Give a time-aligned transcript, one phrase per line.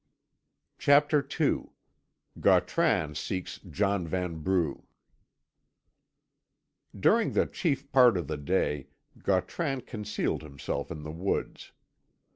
[0.79, 1.65] CHAPTER II
[2.39, 4.81] GAUTRAN SEEKS JOHN VANBRUGH
[6.99, 8.87] During the chief part of the day
[9.19, 11.71] Gautran concealed himself in the woods.